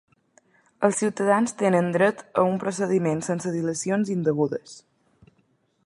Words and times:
Els 0.87 0.95
ciutadans 1.01 1.53
tenen 1.59 1.91
dret 1.97 2.23
a 2.43 2.47
un 2.53 2.57
procediment 2.65 3.23
sense 3.29 3.55
dilacions 3.59 4.13
indegudes. 4.19 4.77